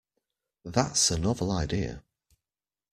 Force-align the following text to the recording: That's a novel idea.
That's 0.65 1.11
a 1.11 1.19
novel 1.19 1.51
idea. 1.51 2.03